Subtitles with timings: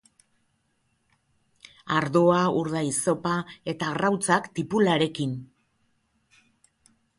[1.97, 3.35] Ardoa, urdai-zopa,
[3.75, 5.39] eta arrautzak tipularekin.